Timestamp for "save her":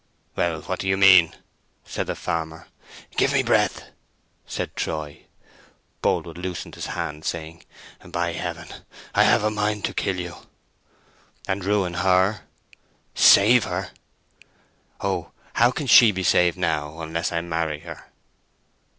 13.13-13.91